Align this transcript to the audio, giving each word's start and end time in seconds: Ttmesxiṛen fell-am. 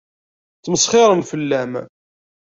Ttmesxiṛen 0.57 1.21
fell-am. 1.29 1.73